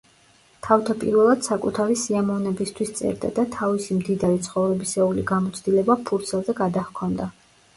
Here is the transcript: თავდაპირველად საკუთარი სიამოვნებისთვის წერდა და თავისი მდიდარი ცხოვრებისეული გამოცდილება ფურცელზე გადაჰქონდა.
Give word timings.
თავდაპირველად 0.67 1.43
საკუთარი 1.47 1.97
სიამოვნებისთვის 2.03 2.93
წერდა 3.01 3.31
და 3.41 3.45
თავისი 3.59 3.99
მდიდარი 3.99 4.41
ცხოვრებისეული 4.49 5.27
გამოცდილება 5.33 5.99
ფურცელზე 6.09 6.57
გადაჰქონდა. 6.63 7.31